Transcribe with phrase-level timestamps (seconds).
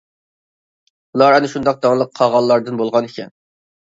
[1.15, 3.31] ئۇلار ئەنە شۇنداق داڭلىق قاغانلاردىن بولغان ئىكەن.